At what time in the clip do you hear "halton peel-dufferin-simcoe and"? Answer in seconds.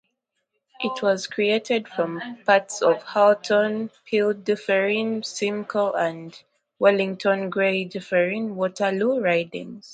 3.03-6.43